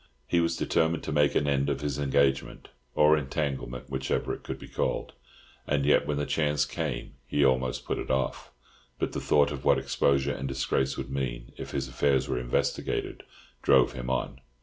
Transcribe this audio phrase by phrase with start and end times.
[0.25, 4.57] He was determined to make an end of his engagement (or entanglement, whichever it could
[4.57, 5.13] be called),
[5.67, 8.49] and yet when the chance came he almost put it off;
[8.97, 13.21] but the thought of what exposure and disgrace would mean, if his affairs were investigated,
[13.61, 14.41] drove him on.